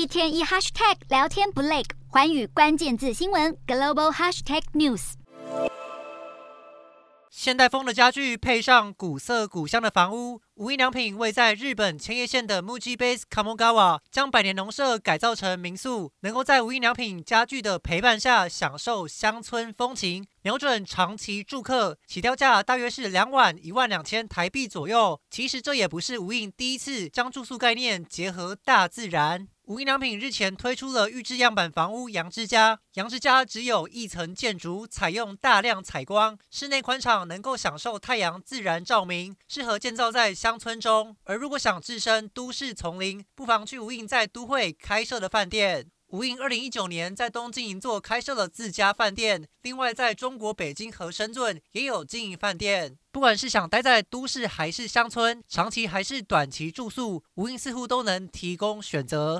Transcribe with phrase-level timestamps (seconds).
[0.00, 5.12] 一天一 hashtag 聊天不累，环宇关键字新闻 global hashtag news。
[7.28, 25.18] 现代风的家具配上古色古香的房屋，无印良品位在日本千叶县的 Muji Base Kamogawa 将百年农舍改造成民宿，能够在无印良品家具的陪伴下享受乡村风情，瞄准长期住客，起跳价大约是两晚一万两千台币左右。
[25.30, 29.48] 其实这也不是无印第一次将住宿概念结合大自然。
[29.64, 41.16] 无印良品日前推出了预制样板房屋阳之家，阳之家只有一层建筑，采用大量采光，室内宽敞，能够享受太阳自然照明，适合建造在乡乡村中。
[41.22, 45.88] 而如果想置身都市丛林，不妨去无印在都会开设的饭店。
[46.08, 52.98] 无印二零一九年在东京银座开设了自家饭店，另外在中国北京和深圳也有经营饭店。
[53.12, 59.38] 不管是想待在都市还是乡村，长期还是短期住宿，无印似乎都能提供选择。